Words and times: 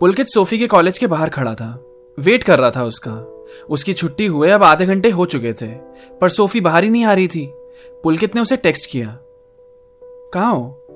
पुलकित 0.00 0.26
Sophie 0.26 0.58
के 0.58 0.66
college 0.66 0.98
के 0.98 1.06
बाहर 1.06 1.30
खड़ा 1.30 1.54
था। 1.54 1.84
वेट 2.18 2.42
कर 2.42 2.58
रहा 2.58 2.70
था 2.70 2.84
उसका। 2.84 3.12
उसकी 3.70 3.92
छुट्टी 3.92 4.26
हुए 4.26 4.50
अब 4.50 4.64
आधे 4.64 4.86
घंटे 4.86 5.10
हो 5.10 5.26
चुके 5.26 5.52
थे, 5.52 5.66
पर 6.20 6.28
सोफी 6.28 6.60
बाहर 6.60 6.84
ही 6.84 6.90
नहीं 6.90 7.04
आ 7.04 7.12
रही 7.12 7.28
थी। 7.28 7.52
पुलकित 8.04 8.34
ने 8.34 8.40
उसे 8.40 8.56
टेक्स्ट 8.56 8.90
किया। 8.90 9.18
कहा 10.02 10.48
हो? 10.48 10.86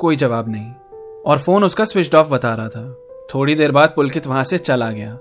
कोई 0.00 0.16
जवाब 0.16 0.48
नहीं, 0.48 0.72
और 1.22 1.38
फ़ोन 1.38 1.64
उसका 1.64 1.84
स्विच 1.84 2.14
ऑफ़ 2.14 2.28
बता 2.28 2.54
रहा 2.54 2.68
था। 2.68 2.98
थोड़ी 3.34 3.54
देर 3.54 3.72
बाद 3.72 3.92
पुलकित 3.96 4.26
वहाँ 4.26 4.44
से 4.44 4.58
चला 4.58 4.90
गया। 4.90 5.18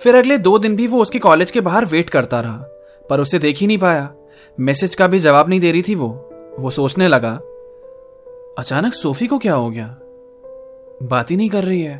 फिर 0.00 0.14
अगले 0.14 0.38
दो 0.38 0.58
दिन 0.58 0.76
भी 0.76 0.86
वो 0.86 1.02
उसके 1.02 1.18
कॉलेज 1.18 1.50
के 1.50 1.60
बाहर 1.60 1.84
वेट 1.84 2.10
करता 2.10 2.40
रहा, 2.40 2.64
पर 3.10 3.20
उसे 3.20 3.38
देख 3.38 3.56
ही 3.56 3.66
नहीं 3.66 3.78
पाया। 3.78 4.14
मैसेज 4.60 4.94
का 4.94 5.06
भी 5.06 5.18
जवाब 5.18 5.48
नहीं 5.48 5.60
दे 5.60 5.72
रही 5.72 5.82
थी 5.82 5.94
वो। 5.94 6.28
वो 6.58 6.70
सोचने 6.70 7.08
लगा, 7.08 7.34
अचानक 8.58 8.92
सोफी 8.92 9.26
को 9.26 9.38
क्या 9.38 9.54
हो 9.54 9.70
गया? 9.70 9.96
बात 11.02 11.30
ही 11.30 11.36
नहीं 11.36 11.48
कर 11.48 11.64
रही 11.64 11.82
है। 11.82 11.98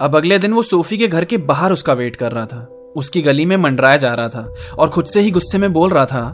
अब 0.00 0.16
अगले 0.16 0.38
दिन 0.38 0.52
वो 0.52 0.62
सोफी 0.62 0.98
के 0.98 1.08
घर 1.08 1.24
के 1.24 1.36
बाहर 1.36 1.72
उसका 1.72 1.92
वेट 1.92 2.16
कर 2.16 2.32
रहा 2.32 2.46
था। 2.46 2.92
उसकी 2.96 3.22
गली 3.22 3.44
में 3.46 3.56
मंडराया 3.56 3.96
जा 3.96 4.14
रहा 4.14 4.28
था 4.28 4.54
और 4.78 4.88
खुद 4.88 5.06
से 5.06 5.20
ही 5.20 5.30
गुस्से 5.30 5.58
में 5.58 5.72
बोल 5.72 5.90
रहा 5.90 6.06
था, 6.06 6.28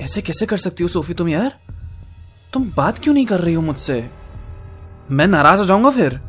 ऐसे 0.00 0.22
कैसे 0.22 0.46
कर 0.46 0.56
सकती 0.56 0.82
हो 0.82 0.88
सोफी 0.88 1.14
तुम 1.14 1.28
यार? 1.28 1.56
तुम 2.52 2.70
बात 2.76 2.98
क्यों 2.98 3.14
नहीं 3.14 3.26
कर 3.26 3.40
रही 3.40 3.54
हो 3.54 3.62
मुझसे? 3.62 4.10
मैं 5.10 5.26
नाराज़ 5.26 5.60
हो 5.60 5.66
जाऊँगा 5.66 5.90
फिर। 5.90 6.20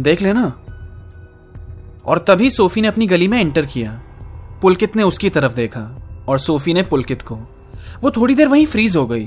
देख 0.00 0.22
लेना। 0.22 0.52
और 2.04 2.18
तभी 2.18 2.50
सोफी 2.50 2.80
ने 2.80 2.88
अपनी 2.88 3.06
गली 3.06 3.28
में 3.28 3.40
एंटर 3.40 3.66
किया। 3.66 4.02
पुलकित 4.62 4.96
ने 4.96 5.02
उसकी 5.02 5.30
तरफ़ 5.30 5.54
देखा 5.54 5.90
और 6.28 6.38
सोफी 6.38 6.74
ने 6.74 6.82
पुलकित 6.82 7.22
को। 7.22 7.38
वो 8.00 8.10
थोड़ी 8.10 8.34
देर 8.34 8.48
वहीं 8.48 8.66
फ्रीज 8.66 8.96
हो 8.96 9.06
गई। 9.06 9.26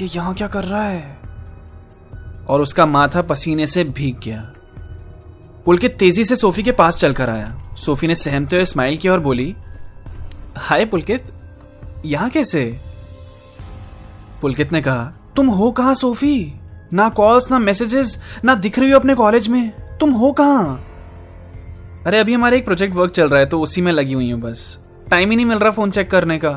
ये 0.00 0.04
यहाँ 0.04 0.34
क्या 0.34 0.48
कर 0.48 0.64
रहा 0.64 0.84
है? 0.84 1.25
और 2.48 2.60
उसका 2.60 2.86
माथा 2.86 3.22
पसीने 3.22 3.66
से 3.66 3.84
भीग 3.84 4.18
गया। 4.18 4.52
पुलकित 5.64 5.96
तेज़ी 5.98 6.24
से 6.24 6.36
सोफी 6.36 6.62
के 6.62 6.72
पास 6.72 6.96
चलकर 6.96 7.30
आया। 7.30 7.58
सोफी 7.76 8.06
ने 8.06 8.14
सहमते 8.14 8.56
हुए 8.56 8.64
स्माइल 8.64 8.96
किया 8.96 9.12
और 9.12 9.20
बोली, 9.20 9.56
हाय 10.56 10.84
पुलकित, 10.84 11.24
यहाँ 12.04 12.30
कैसे? 12.30 12.80
पुलकित 14.42 14.72
ने 14.72 14.82
कहा, 14.82 15.12
तुम 15.36 15.46
हो 15.46 15.70
कहा 15.70 15.94
सोफी? 15.94 16.54
ना 16.92 17.08
कॉल्स, 17.08 17.50
ना 17.50 17.58
मैसेजेस, 17.58 18.22
ना 18.44 18.54
दिख 18.54 18.78
रही 18.78 18.90
हो 18.90 18.98
अपने 18.98 19.14
कॉलेज 19.14 19.48
में। 19.48 19.72
तुम 20.00 20.10
हो 20.10 20.32
कहा? 20.32 20.80
अरे, 22.06 22.18
अभी 22.18 22.34
हमारे 22.34 22.56
एक 22.56 22.64
प्रोजेक्ट 22.64 22.94
वर्क 22.94 23.10
चल 23.10 23.28
रहा 23.28 23.40
है 23.40 23.46
तो 23.46 23.60
उसी 23.60 23.82
में 23.82 23.92
लगी 23.92 24.12
हुई 24.12 24.30
हूँ 24.30 24.40
बस। 24.40 24.78
टाइम 25.10 25.30
ही 25.30 25.36
नहीं 25.36 25.46
मिल 25.46 25.58
रहा 25.58 25.70
फ़ोन 25.70 25.90
चेक 25.90 26.10
करने 26.10 26.38
का। 26.38 26.50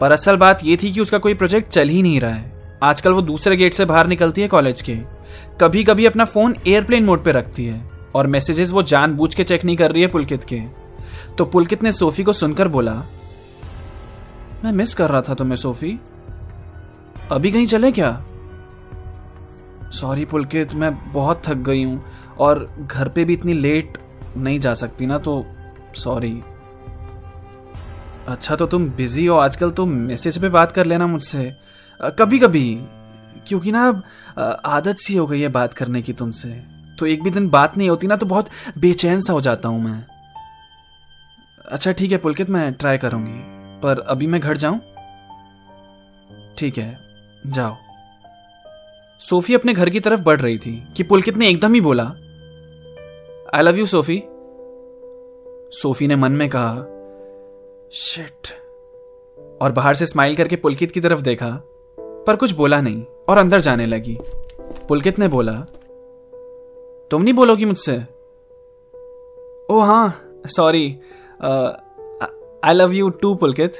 पर 0.00 0.12
असल 0.12 0.36
बात 0.36 0.64
यह 0.64 0.78
थी 0.82 0.92
कि 0.92 1.00
उसका 1.00 1.18
कोई 1.18 1.34
प्रोजेक्ट 1.34 1.70
चल 1.70 1.88
ही 1.88 2.02
नहीं 2.02 2.20
रहा 2.20 2.34
है। 2.34 2.55
आजकल 2.82 3.12
वो 3.12 3.22
दूसरे 3.22 3.56
गेट 3.56 3.74
से 3.74 3.84
बाहर 3.84 4.06
निकलती 4.06 4.42
है 4.42 4.48
कॉलेज 4.48 4.80
के। 4.82 4.94
कभी 5.60 5.84
कभी 5.84 6.06
अपना 6.06 6.24
फ़ोन 6.24 6.56
एयरप्लेन 6.66 7.04
मोड 7.04 7.24
पे 7.24 7.32
रखती 7.32 7.64
है 7.64 7.80
और 8.14 8.26
मैसेजेस 8.26 8.72
वो 8.72 8.82
जानबूझ 8.82 9.34
के 9.34 9.44
चेक 9.44 9.64
नहीं 9.64 9.76
कर 9.76 9.92
रही 9.92 10.02
है 10.02 10.08
पुलकित 10.08 10.44
के। 10.44 10.60
तो 11.38 11.44
पुलकित 11.44 11.82
ने 11.82 11.92
सोफी 11.92 12.22
को 12.24 12.32
सुनकर 12.32 12.68
बोला, 12.68 12.94
मैं 14.64 14.72
मिस 14.72 14.94
कर 14.94 15.10
रहा 15.10 15.22
था 15.22 15.34
तुम्हें 15.34 15.56
सोफी। 15.56 15.98
अभी 17.30 17.50
कहीं 17.52 17.66
चले 17.66 17.92
क्या? 17.92 18.10
सॉरी 19.92 20.24
पुलकित, 20.24 20.74
मैं 20.74 21.12
बहुत 21.12 21.42
थक 21.46 21.56
गई 21.64 21.82
हूँ 21.84 22.02
और 22.38 22.68
घर 22.82 23.08
पे 23.08 23.24
भी 23.24 23.32
इतनी 23.32 23.52
लेट 23.52 23.98
नहीं 24.36 24.58
जा 24.60 24.74
सकती 24.74 25.06
ना 25.06 25.18
तो 25.18 25.44
सॉरी 25.96 26.40
अच्छा 28.28 28.56
तो 28.56 28.66
तुम 28.66 28.88
बिज़ी 28.90 29.26
हो 29.26 29.36
आजकल 29.36 29.70
तो 29.70 29.86
मैसेज 29.86 30.38
पे 30.38 30.48
बात 30.48 30.72
कर 30.72 30.86
लेना 30.86 31.06
मुझसे। 31.06 31.52
कभी 32.00 32.38
कभी 32.38 32.78
क्योंकि 33.46 33.72
ना 33.72 33.82
आदत 34.66 34.96
सी 34.98 35.14
हो 35.14 35.26
गई 35.26 35.40
है 35.40 35.48
बात 35.48 35.74
करने 35.74 36.02
की 36.02 36.12
तुमसे। 36.12 36.48
तो 36.98 37.06
एक 37.06 37.22
भी 37.22 37.30
दिन 37.30 37.48
बात 37.48 37.76
नहीं 37.78 37.88
होती 37.88 38.06
ना 38.06 38.16
तो 38.16 38.26
बहुत 38.26 38.48
बेचैन 38.78 39.20
सा 39.20 39.32
हो 39.32 39.40
जाता 39.40 39.68
हूँ 39.68 39.82
मैं। 39.82 40.04
अच्छा 41.64 41.92
ठीक 41.92 42.12
है, 42.12 42.18
पुलकित, 42.18 42.50
मैं 42.50 42.72
ट्राई 42.72 42.98
करूँगी। 42.98 43.40
पर 43.80 44.00
अभी 44.00 44.26
मैं 44.26 44.40
घर 44.40 44.56
जाऊँ? 44.56 44.80
ठीक 46.58 46.78
है, 46.78 46.98
जाओ। 47.46 47.76
सोफी 49.20 49.54
अपने 49.54 49.72
घर 49.74 49.90
की 49.90 50.00
तरफ़ 50.00 50.20
बढ़ 50.20 50.40
रही 50.40 50.58
थी, 50.58 50.82
कि 50.96 51.02
पुलकित 51.02 51.36
ने 51.36 51.48
एकदम 51.48 51.74
ही 51.74 51.80
बोला 51.80 52.04
I 53.54 53.62
love 53.62 53.76
you 53.76 53.86
Sophie. 53.86 54.22
Sophie 55.72 56.06
ने 56.06 56.16
मन 56.16 56.32
में 56.32 56.48
कहा 56.48 56.74
शिट 57.94 58.48
और 59.62 59.72
बाहर 59.72 59.94
से 59.94 60.06
स्माइल 60.06 60.36
करके 60.36 60.56
पुलकित 60.56 60.92
की 60.92 61.00
तरफ़ 61.00 61.20
देखा 61.20 61.48
पर 62.26 62.36
कुछ 62.36 62.52
बोला 62.52 62.80
नहीं 62.80 63.04
और 63.28 63.38
अंदर 63.38 63.60
जाने 63.60 63.86
लगी। 63.86 64.18
पुलकित 64.88 65.18
ने 65.18 65.28
बोला, 65.28 65.52
तुम 67.10 67.22
नहीं 67.22 67.34
बोलोगी 67.34 67.64
मुझसे? 67.64 67.96
ओ 69.70 69.78
हाँ 69.80 70.22
sorry 70.46 70.86
I 72.64 72.74
love 72.74 72.92
you 72.92 73.08
too 73.10 73.34
Pulkit. 73.34 73.72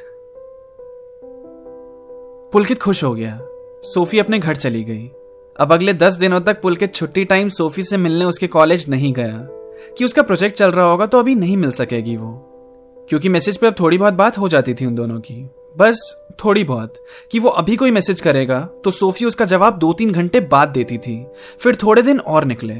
Pulkit 2.52 2.82
खुश 2.82 3.04
हो 3.04 3.14
गया। 3.14 3.38
सोफी 3.84 4.18
अपने 4.18 4.38
घर 4.38 4.56
चली 4.56 4.84
गई। 4.84 5.10
अब 5.60 5.72
अगले 5.72 5.94
दस 5.94 6.14
दिनों 6.14 6.40
तक 6.40 6.60
पुलकित 6.62 6.94
छुट्टी 6.94 7.24
टाइम 7.24 7.48
सोफी 7.48 7.82
से 7.82 7.96
मिलने 7.96 8.24
उसके 8.24 8.46
कॉलेज 8.46 8.88
नहीं 8.88 9.12
गया। 9.12 9.48
कि 9.98 10.04
उसका 10.04 10.22
प्रोजेक्ट 10.22 10.56
चल 10.56 10.70
रहा 10.72 10.90
होगा 10.90 11.06
तो 11.06 11.18
अभी 11.18 11.34
नहीं 11.34 11.56
मिल 11.56 11.70
सकेगी 11.70 12.16
वो। 12.16 12.32
क्योंकि 13.08 13.28
मैसेज 13.28 13.56
पे 13.56 13.66
अब 13.66 13.74
थोड़ी 13.80 13.98
बहुत 13.98 14.14
बात 14.14 14.38
हो 14.38 14.48
जाती 14.48 14.74
थी 14.74 14.86
उन 14.86 14.94
दोनों 14.94 15.20
की। 15.20 15.48
बस 15.76 16.00
थोड़ी 16.44 16.64
बहुत, 16.64 16.94
कि 17.32 17.38
वो 17.38 17.48
अभी 17.50 17.76
कोई 17.76 17.90
मैसेज 17.90 18.20
करेगा 18.20 18.60
तो 18.84 18.90
सोफी 18.90 19.24
उसका 19.24 19.44
जवाब 19.44 19.78
दो 19.78 19.92
तीन 19.92 20.12
घंटे 20.12 20.40
बाद 20.42 20.68
देती 20.68 20.98
थी, 20.98 21.24
फिर 21.60 21.76
थोड़े 21.76 22.02
दिन 22.02 22.20
और 22.20 22.44
निकले। 22.44 22.74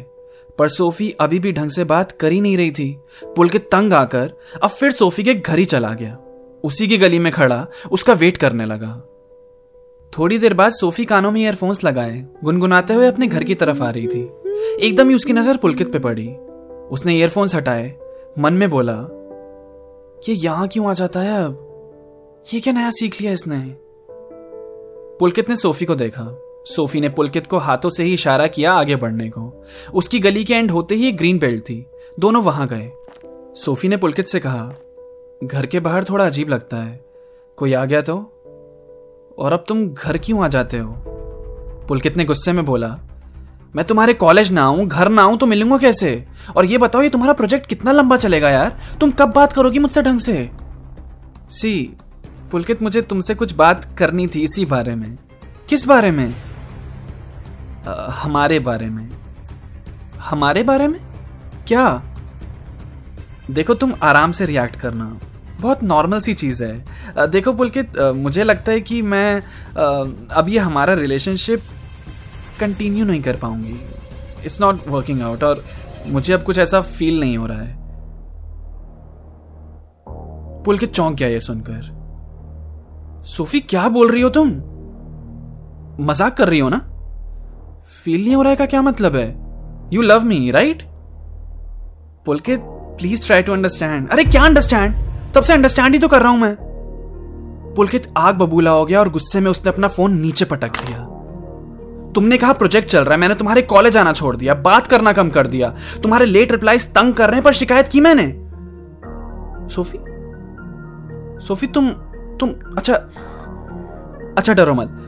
पर 0.58 0.68
सोफी 0.68 1.10
अभी 1.20 1.38
भी 1.38 1.52
ढंग 1.52 1.70
से 1.70 1.84
बात 1.84 2.12
कर 2.12 2.32
ही 2.32 2.40
नहीं 2.40 2.56
रही 2.56 2.70
थी। 2.70 2.96
पुलकित 3.26 3.68
तंग 3.72 3.92
आकर, 3.92 4.32
अब 4.62 4.70
फिर 4.70 4.92
सोफी 4.92 5.22
के 5.22 5.34
घर 5.34 5.58
ही 5.58 5.64
चला 5.64 5.92
गया। 5.92 6.16
उसी 6.64 6.88
की 6.88 6.98
गली 6.98 7.18
में 7.18 7.32
खड़ा, 7.32 7.66
उसका 7.90 8.12
वेट 8.12 8.36
करने 8.36 8.66
लगा। 8.66 8.94
थोड़ी 10.12 10.38
देर 10.38 10.54
बाद 10.54 10.72
सोफी 10.72 11.04
कानों 11.04 11.30
में 11.30 11.40
ईयरफोन्स 11.40 11.84
लगाए, 11.84 12.24
गुनगुनाते 12.44 12.94
हुए 12.94 13.06
अपने 13.06 13.26
घर 13.26 13.44
की 13.44 13.54
तरफ़ 13.54 13.82
आ 13.82 13.90
रही 13.90 14.06
थी। 14.06 14.22
एकदम 14.80 15.08
ही 15.08 15.14
उसकी 15.14 15.32
नज़र 15.32 15.56
पुलकित 15.56 15.92
पे 15.92 15.98
पड़ी। 15.98 16.28
उसने 16.90 17.18
ईयरफोन्स 17.18 17.54
हटाए, 17.54 17.94
मन 18.38 18.54
में 18.54 18.68
बोला, 18.70 18.96
ये 20.28 20.34
यहाँ 20.34 20.68
क्यों 20.68 20.88
आ 20.88 20.92
जाता 20.92 21.20
है 21.20 21.44
अब? 21.44 21.62
ये 22.54 22.60
क्या 22.60 22.72
नया 22.72 22.90
सीख 22.90 23.20
लिया 23.20 23.32
इसने? 23.32 23.76
पुलकित 25.20 25.48
ने 25.48 25.56
सोफी 25.56 25.84
को 25.84 25.94
देखा। 25.94 26.24
सोफी 26.66 27.00
ने 27.00 27.08
पुलकित 27.08 27.46
को 27.46 27.58
हाथों 27.58 27.90
से 27.90 28.04
ही 28.04 28.14
इशारा 28.14 28.46
किया 28.46 28.72
आगे 28.72 28.96
बढ़ने 28.96 29.28
को। 29.28 29.64
उसकी 29.94 30.18
गली 30.18 30.44
के 30.44 30.54
एंड 30.54 30.70
होते 30.70 30.94
ही 30.94 31.08
एक 31.08 31.16
ग्रीन 31.16 31.38
बेल्ट 31.38 31.62
थी। 31.62 31.86
दोनों 32.20 32.42
वहाँ 32.42 32.68
गए। 32.68 32.92
सोफी 33.54 33.88
ने 33.88 33.96
पुलकित 33.96 34.26
से 34.26 34.40
कहा, 34.40 34.72
घर 35.44 35.66
के 35.66 35.80
बाहर 35.80 36.04
थोड़ा 36.04 36.26
अजीब 36.26 36.48
लगता 36.48 36.76
है। 36.76 37.04
कोई 37.56 37.72
आ 37.72 37.84
गया 37.84 38.02
तो? 38.02 38.16
और 39.38 39.52
अब 39.52 39.64
तुम 39.68 39.88
घर 39.88 40.18
क्यों 40.18 40.44
आ 40.44 40.48
जाते 40.48 40.78
हो? 40.78 40.94
पुलकित 41.88 42.16
ने 42.16 42.24
गुस्से 42.24 42.52
में 42.52 42.64
बोला, 42.64 42.98
मैं 43.76 43.84
तुम्हारे 43.84 44.14
कॉलेज 44.14 44.52
ना 44.52 44.64
आऊँ, 44.64 44.86
घर 44.86 45.08
ना 45.08 45.22
आऊँ 45.22 45.38
तो 45.38 45.46
मिलूँगा 45.46 45.78
कैसे? 45.78 46.26
और 46.56 46.64
ये 46.64 46.78
बताओ, 46.78 47.02
ये 47.02 47.08
तुम्हारा 47.08 47.32
प्रोजेक्ट 47.32 47.66
कितना 47.66 47.92
लंबा 47.92 48.16
चलेगा 48.16 48.50
यार? 48.50 48.80
तुम 49.00 49.10
कब 49.10 49.32
बात 49.32 49.52
करोगी 49.52 49.78
मुझसे 49.78 50.02
ढंग 50.02 50.20
से? 50.20 50.50
सी 51.50 51.96
पुलकित 52.52 52.82
मुझे 52.82 53.02
तुमसे 53.02 53.34
कुछ 53.34 53.54
बात 53.54 53.84
करनी 53.98 54.26
थी 54.26 54.40
इसी 54.40 54.64
बारे 54.64 54.94
में। 54.94 55.18
किस 55.68 55.86
बारे 55.86 56.10
में? 56.10 56.34
आ, 57.88 58.10
हमारे 58.10 58.58
बारे 58.58 58.86
में। 58.86 59.08
हमारे 60.18 60.62
बारे 60.62 60.86
में? 60.86 61.00
क्या? 61.66 62.02
देखो 63.50 63.74
तुम 63.74 63.94
आराम 64.02 64.32
से 64.32 64.46
रिएक्ट 64.46 64.76
करना। 64.76 65.18
बहुत 65.60 65.82
नॉर्मल 65.82 66.20
सी 66.20 66.34
चीज़ 66.34 66.64
है। 66.64 66.84
देखो 67.18 67.52
पुलकित 67.52 67.98
मुझे 67.98 68.44
लगता 68.44 68.72
है 68.72 68.80
कि 68.80 69.02
मैं 69.02 69.42
अब 70.28 70.46
ये 70.48 70.58
हमारा 70.58 70.94
रिलेशनशिप 70.94 71.62
कंटिन्यू 72.60 73.04
नहीं 73.04 73.22
कर 73.22 73.36
पाऊँगी। 73.36 73.80
इट्स 74.44 74.60
नॉट 74.60 74.88
वर्किंग 74.88 75.22
आउट 75.22 75.44
और 75.44 75.64
मुझे 76.06 76.34
अब 76.34 76.42
कुछ 76.42 76.58
ऐसा 76.58 76.80
फील 76.80 77.20
नहीं 77.20 77.38
हो 77.38 77.46
रहा 77.46 77.62
है। 77.62 77.76
पुलकित 80.64 80.92
चौंक 80.92 81.14
गया 81.14 81.28
ये 81.28 81.40
सुनकर। 81.40 81.95
सोफी, 83.26 83.60
क्या 83.60 83.88
बोल 83.88 84.10
रही 84.10 84.22
हो 84.22 84.28
तुम? 84.28 84.48
मज़ाक 86.00 86.36
कर 86.36 86.48
रही 86.48 86.58
हो 86.58 86.68
ना? 86.68 86.76
फील 88.04 88.24
नहीं 88.24 88.34
हो 88.34 88.42
रहा 88.42 88.50
है 88.50 88.56
का 88.56 88.66
क्या 88.66 88.82
मतलब 88.82 89.16
है? 89.16 89.26
You 89.92 90.02
love 90.02 90.24
me 90.24 90.50
right 90.50 90.82
Pulkit 92.26 92.60
please 92.98 93.26
try 93.26 93.42
to 93.42 93.52
understand 93.52 94.08
अरे, 94.08 94.24
क्या 94.24 94.42
अंडरस्टैंड 94.42 94.94
तब 95.34 95.42
से 95.42 95.52
अंडरस्टैंड 95.52 95.94
ही 95.94 95.98
तो 95.98 96.08
कर 96.08 96.22
रहा 96.22 96.30
हूँ 96.30 96.40
मैं। 96.40 96.54
पुलकित 97.76 98.12
आग 98.16 98.34
बबूला 98.34 98.70
हो 98.70 98.84
गया 98.86 99.00
और 99.00 99.08
गुस्से 99.08 99.40
में 99.40 99.50
उसने 99.50 99.72
अपना 99.72 99.88
फ़ोन 99.88 100.18
नीचे 100.20 100.44
पटक 100.44 100.84
दिया। 100.86 100.98
तुमने 102.12 102.38
कहा 102.38 102.52
प्रोजेक्ट 102.52 102.88
चल 102.88 103.04
रहा 103.04 103.14
है। 103.14 103.20
मैंने 103.20 103.34
तुम्हारे 103.34 103.62
कॉलेज 103.62 103.96
आना 103.96 104.12
छोड़ 104.12 104.36
दिया। 104.36 104.54
बात 104.54 104.86
करना 104.86 105.12
कम 105.12 105.30
कर 105.30 105.46
दिया। 105.46 105.74
तुम्हारे 106.02 106.26
लेट 106.26 106.52
रिप्लाईज 106.52 106.86
तंग 106.92 107.14
कर 107.14 107.26
रहे 107.26 107.36
हैं, 107.36 107.44
पर 107.44 107.52
शिकायत 107.52 107.88
की 107.88 108.00
मैंने? 108.00 108.26
सोफी? 109.74 109.98
सोफी, 111.46 111.66
तुम 111.66 111.90
तुम 112.40 112.74
अच्छा 112.78 112.94
अच्छा 114.38 114.52
डरो 114.52 114.74
मत। 114.74 115.02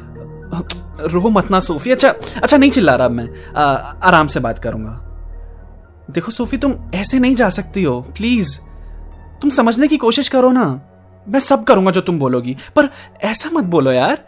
रो 1.01 1.31
मत 1.31 1.51
ना 1.51 1.61
सोफी। 1.61 1.91
अच्छा 1.91 2.15
अच्छा 2.43 2.57
नहीं 2.57 2.71
चिल्ला 2.71 2.97
रहा 2.97 3.09
मैं। 3.09 3.55
आ, 3.55 3.63
आराम 4.03 4.27
से 4.27 4.41
बात 4.41 4.59
करूँगा। 4.59 5.05
देखो 6.11 6.31
सोफी 6.31 6.57
तुम 6.57 6.75
ऐसे 6.95 7.19
नहीं 7.19 7.35
जा 7.35 7.51
सकती 7.51 7.83
हो। 7.85 8.01
प्लीज़ 8.01 8.59
तुम 9.43 9.51
समझने 9.51 9.89
की 9.89 9.97
कोशिश 9.97 10.29
करो 10.29 10.53
ना। 10.53 10.81
मैं 11.29 11.41
सब 11.41 11.65
करूँगा 11.65 11.91
जो 11.91 12.01
तुम 12.01 12.19
बोलोगी। 12.19 12.57
पर 12.77 12.89
ऐसा 13.23 13.51
मत 13.53 13.65
बोलो 13.65 13.93
यार। 13.93 14.27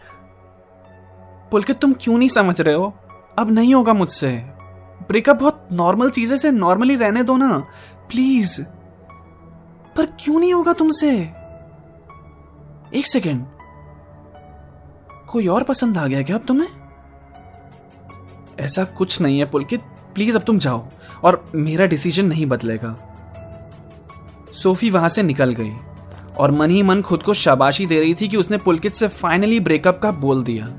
पुलकित 1.51 1.79
तुम 1.79 1.93
क्यों 2.01 2.17
नहीं 2.17 2.29
समझ 2.29 2.61
रहे 2.61 2.75
हो? 2.75 2.93
अब 3.39 3.51
नहीं 3.51 3.75
होगा 3.75 3.93
मुझसे। 3.93 4.31
ब्रेकअप 5.07 5.35
बहुत 5.35 5.69
नॉर्मल 5.73 6.09
चीज़ें 6.09 6.37
से 6.37 6.51
नॉर्मली 6.51 6.95
रहने 6.95 7.23
दो 7.23 7.37
ना। 7.37 7.57
प्लीज़। 8.09 8.61
पर 9.97 10.05
क्यों 10.05 10.39
नहीं 10.39 10.53
होगा 10.53 10.73
तुमसे? 10.73 11.33
एक 12.95 13.07
सेकेंड। 13.07 13.45
कोई 15.27 15.47
और 15.47 15.63
पसंद 15.63 15.97
आ 15.97 16.07
गया 16.07 16.21
क्या 16.21 16.35
अब 16.35 16.45
तुम्हें? 16.45 16.67
ऐसा 18.59 18.83
कुछ 18.83 19.21
नहीं 19.21 19.39
है 19.39 19.45
पुलकित। 19.45 19.81
प्लीज़ 20.15 20.35
अब 20.35 20.43
तुम 20.43 20.59
जाओ 20.59 20.85
और 21.23 21.51
मेरा 21.55 21.85
डिसीज़न 21.85 22.25
नहीं 22.25 22.45
बदलेगा। 22.45 22.95
सोफी 24.53 24.89
वहाँ 24.89 25.09
से 25.09 25.23
निकल 25.23 25.53
गई 25.53 25.71
और 26.37 26.51
मन 26.51 26.69
ही 26.69 26.83
मन 26.83 27.01
खुद 27.01 27.23
को 27.23 27.33
शाबाशी 27.33 27.85
दे 27.85 27.99
रही 27.99 28.13
थी 28.13 28.27
कि 28.27 28.37
उसने 28.37 28.57
पुलकित 28.57 28.93
से 28.93 29.07
फाइनली 29.07 29.59
ब्रेकअप 29.59 29.99
का 29.99 30.11
बोल 30.11 30.43
दिया। 30.43 30.69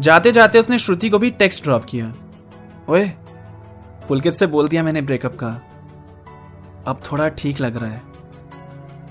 जाते 0.00 0.32
जाते 0.32 0.58
उसने 0.58 0.78
श्रुति 0.78 1.10
को 1.10 1.18
भी 1.18 1.30
टेक्स्ट 1.30 1.64
ड्रॉप 1.64 1.84
किया। 1.84 2.12
ओए, 2.88 3.08
पुलकित 4.08 4.34
से 4.34 4.46
बोल 4.46 4.68
दिया 4.68 4.82
मैंने 4.82 5.02
ब्रेकअप 5.02 5.36
का। 5.36 5.60
अब 6.86 7.00
थोड़ा 7.12 7.28
ठीक 7.28 7.60
लग 7.60 7.76
रहा 7.76 7.90
है। 7.90 8.07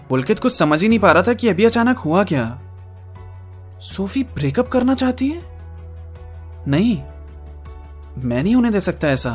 पुलकित 0.09 0.39
कुछ 0.39 0.57
समझ 0.57 0.81
ही 0.81 0.87
नहीं 0.87 0.99
पा 0.99 1.11
रहा 1.11 1.23
था 1.23 1.33
कि 1.33 1.49
अभी 1.49 1.65
अचानक 1.65 1.97
हुआ 1.97 2.23
क्या। 2.23 2.59
सोफी 3.81 4.23
ब्रेकअप 4.23 4.67
करना 4.67 4.93
चाहती 4.93 5.27
है? 5.27 5.41
नहीं। 6.67 6.97
मैं 8.17 8.43
नहीं 8.43 8.55
होने 8.55 8.71
दे 8.71 8.79
सकता 8.79 9.07
ऐसा। 9.07 9.31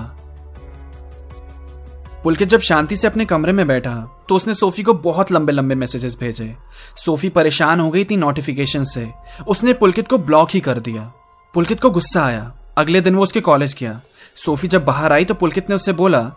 पुलकित 2.25 2.49
जब 2.49 2.61
शांति 2.61 2.97
से 2.97 3.07
अपने 3.07 3.25
कमरे 3.25 3.53
में 3.53 3.67
बैठा 3.67 3.95
तो 4.29 4.35
उसने 4.35 4.55
सोफी 4.55 4.83
को 4.83 4.95
बहुत 4.95 5.33
लंबे 5.33 5.53
लंबे 5.53 5.75
मैसेजेस 5.75 6.17
भेजे। 6.21 6.57
सोफी 6.97 7.29
परेशान 7.29 7.81
हो 7.81 7.91
गई 7.91 8.05
थी 8.05 8.17
नोटिफिकेशन 8.17 8.85
से। 8.85 9.11
उसने 9.49 9.73
पुलकित 9.73 10.09
को 10.09 10.19
ब्लॉक 10.19 10.49
ही 10.51 10.61
कर 10.61 10.79
दिया। 10.79 11.13
पुलकित 11.55 11.81
को 11.81 11.91
गुस्सा 11.91 12.25
आया। 12.25 12.53
अगले 12.77 13.01
दिन 13.01 13.15
वो 13.15 13.23
उसके 13.23 13.41
कॉलेज 13.41 13.77
गया। 13.81 14.01
सोफी 14.37 14.69
जब 14.69 14.85
बाहर 14.85 15.13
आई 15.13 15.25
तो 15.25 15.35
पुलकित 15.35 15.71
ने 15.71 15.77
उससे 15.77 15.93
बोला, 15.93 16.31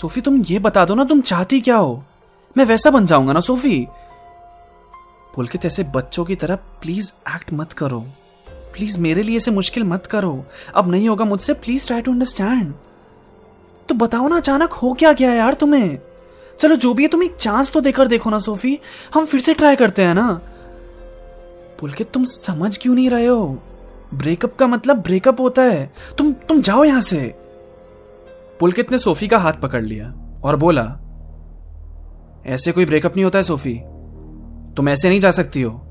सोफी, 0.00 0.20
तुम 0.20 0.42
ये 0.42 0.58
बता 0.58 0.84
दो 0.84 0.94
ना, 0.94 1.04
तुम 1.04 1.20
चाहती 1.20 1.60
क्या 1.60 1.76
हो? 1.76 2.04
मैं 2.56 2.64
वैसा 2.64 2.90
बन 2.90 3.06
जाऊँगा 3.06 3.32
ना, 3.32 3.40
सोफी। 3.40 3.86
पुलकित 5.34 5.64
ऐसे 5.64 5.82
बच्चों 5.82 6.24
की 6.24 6.36
तरह 6.36 6.56
प्लीज़ 6.56 7.12
एक्ट 7.36 7.52
मत 7.52 7.72
करो। 7.72 8.00
प्लीज़ 8.50 8.98
मेरे 8.98 9.22
लिए 9.22 9.36
इसे 9.36 9.50
मुश्किल 9.50 9.84
मत 9.84 10.06
करो। 10.06 10.44
अब 10.74 10.90
नहीं 10.90 11.08
होगा 11.08 11.24
मुझसे 11.24 11.54
प्लीज़ 11.54 11.86
ट्राई 11.86 12.00
टू 12.00 12.12
अंडरस्टैंड 12.12 12.74
तो 13.88 13.94
बताओ 13.94 14.28
ना, 14.28 14.36
अचानक 14.36 14.72
हो 14.72 14.92
क्या 14.92 15.12
गया 15.12 15.32
यार 15.32 15.54
तुम्हें? 15.54 15.98
चलो, 16.60 16.76
जो 16.76 16.94
भी 16.94 17.02
है, 17.02 17.08
तुम 17.08 17.22
एक 17.22 17.36
चांस 17.36 17.72
तो 17.72 17.80
देकर 17.80 18.08
देखो 18.08 18.30
ना, 18.30 18.38
सोफी। 18.38 18.78
हम 19.14 19.24
फिर 19.24 19.40
से 19.40 19.54
ट्राई 19.54 19.76
करते 19.76 20.02
हैं 20.02 20.14
ना। 20.14 20.40
पुलकित 21.80 22.10
तुम 22.10 22.24
समझ 22.24 22.78
क्यों 22.78 22.94
नहीं 22.94 23.10
रहे 23.10 23.26
हो? 23.26 23.62
ब्रेकअप 24.14 24.56
का 24.56 24.66
मतलब 24.66 24.96
ब्रेकअप 24.96 25.40
होता 25.40 25.62
है। 25.62 25.94
तुम 26.18 26.32
तुम 26.32 26.60
जाओ 26.60 26.84
यहाँ 26.84 27.00
से। 27.00 27.34
पुलकित 28.60 28.92
ने 28.92 28.98
सोफी 28.98 29.28
का 29.28 29.38
हाथ 29.38 29.52
पकड़ 29.52 29.82
लिया 29.82 30.14
और 30.44 30.56
बोला 30.56 30.98
ऐसे 32.46 32.72
कोई 32.72 32.84
ब्रेकअप 32.84 33.16
नहीं 33.16 33.24
होता 33.24 33.38
है, 33.38 33.42
सोफी। 33.42 33.74
तुम 34.76 34.88
ऐसे 34.88 35.08
नहीं 35.08 35.20
जा 35.20 35.30
सकती 35.30 35.62
हो। 35.62 35.82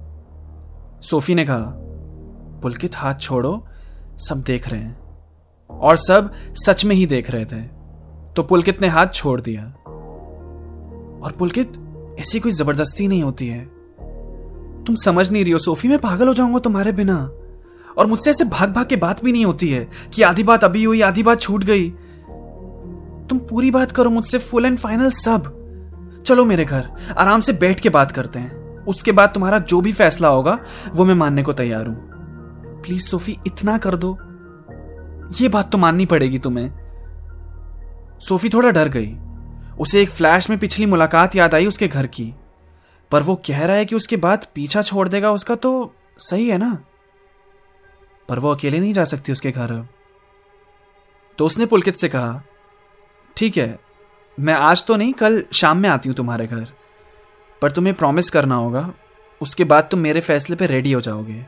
सोफी 1.02 1.36
ने 1.36 1.46
कहा, 1.46 1.64
पुलकित, 2.62 2.92
हाथ 2.96 3.16
छोड़ो, 3.16 3.68
सब 4.18 4.44
देख 4.48 4.70
रहे 4.70 4.82
हैं। 4.82 5.06
और 5.70 5.98
सब 5.98 6.34
सच 6.52 6.86
में 6.86 6.96
ही 6.96 7.06
देख 7.06 7.32
रहे 7.32 7.46
थे। 7.46 7.62
तो 8.36 8.44
पुलकित 8.44 8.82
ने 8.82 8.88
हाथ 8.88 9.08
छोड़ 9.08 9.42
दिया। 9.42 9.64
और 11.24 11.32
पुलकित, 11.40 11.74
ऐसी 12.20 12.40
कोई 12.40 12.52
ज़बरदस्ती 12.52 13.08
नहीं 13.08 13.24
होती 13.24 13.48
है। 13.48 13.66
तुम 14.84 14.96
समझ 14.96 15.32
नहीं 15.32 15.44
रही 15.44 15.52
हो, 15.52 15.60
सोफी, 15.60 15.88
मैं 15.88 16.00
पागल 16.00 16.28
हो 16.28 16.34
जाऊँगा 16.34 16.60
तुम्हारे 16.60 16.92
बिना। 16.92 17.32
और 17.98 18.06
मुझसे 18.08 18.30
ऐसे 18.30 18.44
भाग 18.44 18.74
भाग 18.74 18.86
के 18.86 18.96
बात 18.96 19.24
भी 19.24 19.32
नहीं 19.32 19.46
होती 19.46 19.70
है 19.70 19.88
कि 20.14 20.22
आधी 20.22 20.44
बात 20.44 20.64
अभी 20.64 20.84
हुई, 20.84 21.02
आधी 21.02 21.24
बात 21.24 21.42
छूट 21.42 21.64
गई। 21.64 21.90
तुम 23.30 23.40
पूरी 23.40 23.72
बात 23.72 23.92
करो 23.92 24.10
मुझसे, 24.10 24.38
फुल 24.38 24.66
एंड 24.66 24.78
फाइनल 24.78 25.10
सब। 25.10 25.65
चलो 26.26 26.46
मेरे 26.46 26.66
घर, 26.66 27.14
आराम 27.18 27.42
से 27.42 27.54
बैठ 27.54 27.80
के 27.80 27.90
बात 27.90 28.12
करते 28.12 28.40
हैं। 28.40 28.80
उसके 28.86 29.12
बाद 29.12 29.30
तुम्हारा 29.30 29.60
जो 29.60 29.82
भी 29.82 29.94
फैसला 29.94 30.28
होगा, 30.28 30.60
वो 30.90 31.06
मैं 31.06 31.16
मानने 31.16 31.44
को 31.44 31.54
तैयार 31.54 31.88
हूँ। 31.88 32.10
प्लीज़ 32.82 33.08
सोफी 33.08 33.40
इतना 33.48 33.78
कर 33.78 33.96
दो। 33.96 34.18
ये 35.42 35.50
बात 35.50 35.72
तो 35.72 35.78
माननी 35.78 36.06
पड़ेगी 36.06 36.40
तुम्हें। 36.40 36.86
सोफी 38.20 38.50
थोड़ा 38.50 38.70
डर 38.70 38.90
गई। 38.90 39.16
उसे 39.80 40.02
एक 40.02 40.10
फ्लैश 40.10 40.50
में 40.50 40.60
पिछली 40.60 40.86
मुलाकात 40.86 41.36
याद 41.36 41.56
आई 41.56 41.66
उसके 41.66 41.88
घर 41.88 42.08
की। 42.08 42.34
पर 43.12 43.24
वो 43.24 43.36
कह 43.36 43.66
रहा 43.66 43.78
है 43.78 43.86
कि 43.86 43.96
उसके 43.96 44.18
बाद 44.18 44.48
पीछा 44.56 44.82
छोड़ 44.82 45.10
देगा 45.10 45.32
उसका 45.32 45.56
तो 45.56 45.96
सही 46.18 46.50
है 46.50 46.58
ना? 46.58 46.78
पर 48.30 48.40
वो 48.40 48.54
अकेले 48.56 48.80
नहीं 48.80 48.94
जा 48.94 49.04
सकती 49.04 49.32
उसके 49.32 49.52
घर। 49.52 49.88
तो 51.38 51.46
उसने 51.46 51.66
पुलकित 51.66 51.96
से 51.96 52.10
कहा, 52.10 52.42
ठीक 53.38 53.58
है 53.58 53.85
मैं 54.40 54.54
आज 54.54 54.86
तो 54.86 54.96
नहीं, 54.96 55.14
कल 55.14 55.44
शाम 55.54 55.78
में 55.78 55.90
आती 55.90 56.10
हूँ 56.10 56.16
तुम्हारे 56.16 56.48
घर। 56.48 56.68
पर 57.62 57.72
तुम्हें 57.72 57.96
प्रॉमिस 57.96 58.30
करना 58.30 58.56
होगा, 58.56 58.94
उसके 59.42 59.64
बाद 59.64 59.88
तुम 59.92 60.00
मेरे 60.00 60.20
फैसले 60.20 60.56
पे 60.56 60.68
रेडी 60.68 60.92
हो 60.92 61.02
जाओगे। 61.02 61.46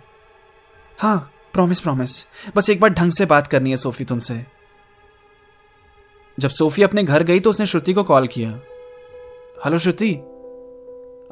हाँ 1.00 1.32
प्रॉमिस 1.54 1.80
प्रॉमिस 1.80 2.26
बस 2.56 2.70
एक 2.70 2.80
बार 2.80 2.90
ढंग 2.90 3.12
से 3.12 3.26
बात 3.26 3.48
करनी 3.48 3.70
है 3.70 3.78
सोफी 3.78 4.04
तुमसे। 4.04 4.46
जब 6.40 6.50
सोफी 6.50 6.84
अपने 6.84 7.04
घर 7.04 7.24
गई 7.24 7.40
तो 7.40 7.50
उसने 7.50 7.66
श्रुति 7.66 7.94
को 7.94 8.04
कॉल 8.04 8.28
किया। 8.28 8.50
हेलो 9.66 9.78
श्रुति। 9.78 10.14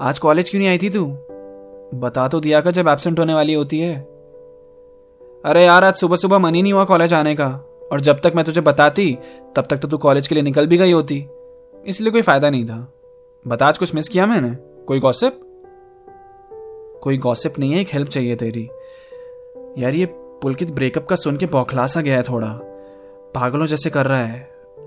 आज 0.01 0.20
कॉलेज 0.20 0.50
क्यों 0.50 0.60
नहीं 0.60 0.70
आई 0.70 0.77
थी 0.77 0.89
तू? 0.89 1.06
बता 1.94 2.27
तो 2.27 2.39
दिया 2.39 2.62
कर 2.62 2.72
जब 2.72 2.88
एबसेंट 2.88 3.20
होने 3.20 3.34
वाली 3.34 3.53
होती 3.53 3.79
है। 3.79 3.96
अरे 5.46 5.65
यार, 5.65 5.84
आज 5.84 5.96
सुबह 5.96 6.15
सुबह 6.15 6.38
मन 6.38 6.56
ही 6.56 6.62
नहीं 6.62 6.74
हुआ 6.74 6.86
कॉलेज 6.86 7.13
आने 7.13 7.36
का। 7.36 7.48
और 7.91 8.01
जब 8.01 8.22
तक 8.22 8.32
मैं 8.36 8.46
तुझे 8.46 8.62
बताती, 8.62 9.18
तब 9.56 9.68
तक 9.70 9.77
तो 9.77 9.88
तू 9.88 9.98
कॉलेज 9.98 10.27
के 10.27 10.36
लिए 10.36 10.44
निकल 10.44 10.68
भी 10.68 10.77
गई 10.77 10.91
होती। 10.91 11.27
इसलिए 11.86 12.12
कोई 12.12 12.22
फ़ायदा 12.22 12.50
नहीं 12.50 12.65
था। 12.65 12.94
बता, 13.48 13.68
आज 13.68 13.77
कुछ 13.77 13.96
मिस 13.96 14.10
किया 14.10 14.25
मैंने? 14.25 14.56
कोई 14.86 15.00
गॉसिप 15.00 15.42
कोई 17.04 17.18
गॉसिप 17.18 17.60
नहीं 17.60 17.74
है, 17.74 17.82
एक 17.82 17.88
हेल्प 17.94 18.08
चाहिए 18.08 18.36
तेरी। 18.36 18.70
यार, 19.77 19.96
ये 19.96 20.06
पुलकित 20.15 20.72
ब्रेकअप 20.72 21.06
का 21.06 21.15
सुन 21.15 21.38
के 21.38 21.46
बौखला 21.46 21.88
सा 21.88 22.01
गया 22.01 22.18
है 22.18 22.24
थोड़ा। 22.24 22.60
पागलों 23.36 23.65
जैसे 23.65 23.89
कर 23.89 24.06
रहा 24.06 24.20
है। 24.20 24.39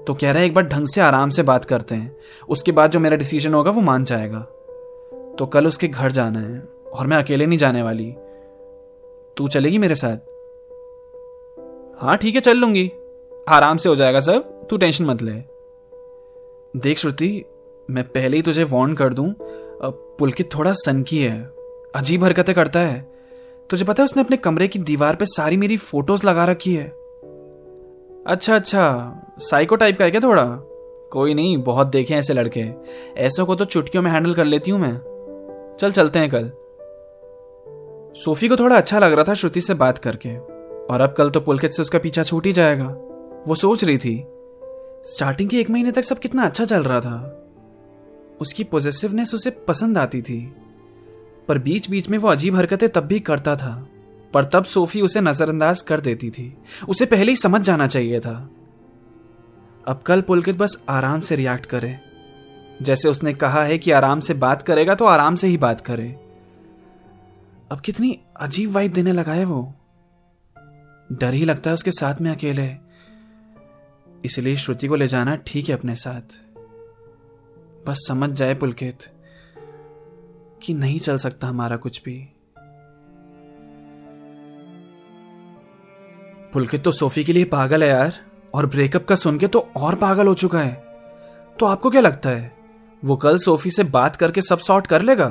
तो 0.07 0.15
कह 0.15 0.31
रहा 0.31 0.41
है, 0.41 0.47
एक 0.47 0.55
बार 0.55 0.65
ढंग 0.65 0.87
से 0.87 1.01
आराम 1.01 1.31
से 1.31 1.43
बात 1.43 1.65
करते 1.65 1.95
हैं। 1.95 2.17
उसके 2.49 2.73
बाद 2.73 2.91
जो 2.91 3.01
मेरा 3.01 3.17
डिसीज़न 3.17 3.55
होगा, 3.55 3.71
वो 3.71 3.81
मान 3.81 4.05
जाएगा। 4.05 4.39
तो 5.39 5.47
कल 5.47 5.67
उसके 5.67 5.89
घर 5.89 6.13
जाना 6.13 6.39
है, 6.39 6.63
और 6.95 7.07
मैं 7.07 7.17
अकेले 7.17 7.47
नहीं 7.47 7.59
जाने 7.59 7.83
वाली। 7.83 8.15
तू 9.37 9.49
चलेगी 9.49 9.79
मेरे 9.79 9.95
साथ? 9.95 10.17
हाँ 12.03 12.17
ठीक 12.17 12.35
है, 12.35 12.41
चल 12.41 12.57
लूँगी। 12.57 12.93
आराम 13.49 13.77
से 13.77 13.89
हो 13.89 13.97
जाएगा 13.97 14.21
सब, 14.21 14.67
तू 14.71 14.77
टेंशन 14.77 15.05
मत 15.05 15.23
ले। 15.23 15.58
देख 16.75 16.99
श्रुति, 16.99 17.45
मैं 17.89 18.03
पहले 18.05 18.37
ही 18.37 18.43
तुझे 18.43 18.65
वार्न 18.65 18.95
कर 18.95 19.15
दूँ 19.15 19.35
पुलकित 20.19 20.49
थोड़ा 20.55 20.73
सनकी 20.73 21.19
है, 21.19 21.41
अजीब 21.95 22.25
हरकतें 22.25 22.55
करता 22.55 22.81
है। 22.81 23.01
तुझे 23.71 23.85
पता 23.85 24.03
है 24.03 24.05
उसने 24.05 24.23
अपने 24.23 24.37
कमरे 24.37 24.69
की 24.69 24.79
दीवार 24.79 25.17
पे 25.17 25.25
सारी 25.27 25.57
मेरी 25.57 25.77
फ़ोटोज़ 25.77 26.27
लगा 26.27 26.45
रखी 26.45 26.75
है। 26.75 26.85
अच्छा 28.27 28.55
अच्छा 28.55 29.23
साइको 29.41 29.77
टाइप 29.77 29.99
का 29.99 30.05
है 30.05 30.11
क्या 30.11 30.21
थोड़ा? 30.21 30.45
कोई 31.13 31.35
नहीं, 31.35 31.57
बहुत 31.59 31.87
देखे 31.87 32.15
ऐसे 32.15 32.35
लड़के। 32.35 32.65
ऐसों 33.17 33.47
को 33.47 33.55
तो 33.55 33.65
चुटकियों 33.65 34.03
में 34.03 34.11
हैंडल 34.11 34.35
कर 34.35 34.45
लेती 34.45 34.71
हूँ 34.71 34.81
मैं। 34.81 34.95
चल, 35.81 35.91
चलते 35.91 36.19
हैं 36.19 36.31
कल। 36.31 36.51
सोफी 38.17 38.49
को 38.49 38.57
थोड़ा 38.57 38.77
अच्छा 38.77 38.99
लग 38.99 39.13
रहा 39.13 39.25
था 39.25 39.35
श्रुति 39.35 39.61
से 39.61 39.75
बात 39.75 39.99
करके, 39.99 40.37
और 40.37 41.01
अब 41.01 41.15
कल 41.19 41.31
तो 41.31 41.41
पुलकित 41.41 41.73
से 41.73 41.83
उसका 41.83 41.99
पीछा 41.99 42.23
छूट 42.23 42.47
ही 42.47 42.53
जाएगा। 42.53 42.89
वो 43.49 43.55
सोच 43.55 43.85
रही 43.85 43.99
थी 43.99 44.17
स्टार्टिंग 45.05 45.51
के 45.51 45.61
एक 45.61 45.71
महीने 45.71 45.93
तक 45.93 46.03
सब 46.03 46.19
कितना 46.19 46.43
अच्छा 46.43 46.65
चल 46.65 46.83
रहा 46.83 47.01
था। 47.01 47.45
उसकी 48.41 48.65
पॉजिटिवनेस 48.65 49.35
उसे 49.35 49.51
पसंद 49.51 49.99
आती 49.99 50.23
थी। 50.23 50.55
पर 51.49 51.59
बीच 51.59 51.91
बीच 51.91 52.09
में 52.09 52.19
वो 52.19 52.29
अजीब 52.29 52.57
हरकतें 52.57 52.89
तब 52.89 53.01
भी 53.01 53.21
करता 53.21 53.57
था, 53.57 53.89
पर 54.33 54.45
तब 54.45 54.65
सोफी 54.65 55.01
उसे 55.01 55.21
नजरअंदाज 55.21 55.83
कर 55.83 56.01
देती 56.01 56.31
थी। 56.31 56.59
उसे 56.89 57.07
पहले 57.07 57.33
ही 57.33 57.37
समझ 57.37 57.61
जाना 57.61 57.87
चाहिए 57.87 58.21
था। 58.21 58.51
अब 59.89 60.03
कल 60.07 60.21
पुलकित 60.21 60.57
बस 60.57 60.85
आराम 60.89 61.21
से 61.21 61.37
रिएक्ट 61.37 61.67
करे। 61.67 61.99
जैसे 62.83 63.09
उसने 63.09 63.35
कहा 63.35 63.65
है 63.65 63.79
कि 63.79 63.91
आराम 63.91 64.21
से 64.21 64.35
बात 64.35 64.63
करेगा 64.63 64.95
तो 64.95 65.05
आराम 65.05 65.37
से 65.37 65.47
ही 65.47 65.57
बात 65.57 65.81
करे। 65.81 66.09
अब 67.73 67.81
कितनी 67.81 68.21
अजीब 68.41 68.71
वाइब 68.71 68.93
देने 68.93 69.13
लगा 69.13 69.33
है 69.33 69.45
वो। 69.45 69.75
डर 71.13 71.35
ही 71.35 71.45
लगता 71.45 71.71
है 71.71 71.75
उसके 71.75 71.91
साथ 71.91 72.15
में 72.21 72.31
अकेले। 72.31 72.88
इसलिए 74.25 74.57
श्रुति 74.57 74.89
को 74.89 74.97
ले 74.97 75.07
जाना 75.09 75.37
ठीक 75.47 75.69
है 75.69 75.75
अपने 75.75 75.95
साथ। 75.95 76.39
बस 77.87 78.07
समझ 78.09 78.31
जाए 78.31 78.55
पुलकित 78.55 79.05
कि 80.63 80.75
नहीं 80.75 80.99
चल 80.99 81.19
सकता 81.19 81.47
हमारा 81.47 81.77
कुछ 81.77 82.03
भी। 82.05 82.17
पुलकित 86.53 86.83
तो 86.83 86.93
सोफी 86.93 87.25
के 87.25 87.33
लिए 87.33 87.45
पागल 87.45 87.83
है 87.83 87.89
यार, 87.89 88.13
और 88.55 88.67
ब्रेकअप 88.67 89.05
का 89.05 89.15
सुन 89.15 89.39
के 89.39 89.47
तो 89.47 89.59
और 89.77 89.95
पागल 89.95 90.27
हो 90.27 90.35
चुका 90.35 90.61
है। 90.61 90.73
तो 91.59 91.67
आपको 91.67 91.91
क्या 91.91 92.01
लगता 92.01 92.31
है, 92.31 92.53
वो 93.03 93.17
कल 93.17 93.39
सोफी 93.39 93.71
से 93.71 93.85
बात 93.85 94.17
करके 94.17 94.41
सब 94.41 94.59
सॉर्ट 94.59 94.87
कर 94.87 95.03
लेगा? 95.03 95.29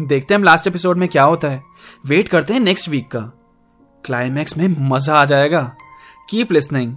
देखते 0.00 0.34
हैं 0.34 0.38
हम 0.38 0.44
लास्ट 0.44 0.66
एपिसोड 0.66 0.98
में 0.98 1.08
क्या 1.08 1.22
होता 1.22 1.48
है। 1.48 1.62
वेट 2.06 2.28
करते 2.28 2.52
हैं 2.52 2.60
नेक्स्ट 2.60 2.88
वीक 2.88 3.10
का। 3.10 3.20
क्लाइमैक्स 4.04 4.56
में 4.56 4.68
मज़ा 4.80 5.14
आ 5.14 5.24
जाएगा। 5.24 5.62
Keep 6.30 6.52
listening 6.52 6.96